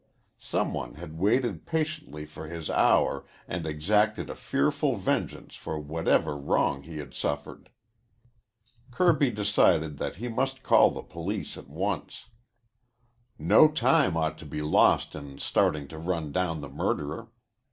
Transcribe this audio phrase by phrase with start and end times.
[0.39, 6.35] Some one had waited patiently for his hour and exacted a fearful vengeance for whatever
[6.35, 7.69] wrong he had suffered.
[8.89, 12.29] Kirby decided that he must call the police at once.
[13.37, 17.27] No time ought to be lost in starting to run down the murderer.